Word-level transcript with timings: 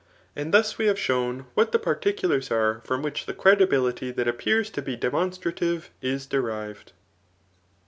And 0.35 0.51
thus, 0.51 0.79
we 0.79 0.87
have 0.87 0.97
shown 0.97 1.45
what 1.53 1.71
the 1.73 1.77
particulars 1.77 2.49
are 2.49 2.81
from 2.85 3.03
which 3.03 3.27
the 3.27 3.35
credibility 3.35 4.09
that 4.09 4.27
appears 4.27 4.71
to 4.71 4.81
be 4.81 4.95
demonstrative 4.95 5.91
is 6.01 6.25
derived. 6.25 6.93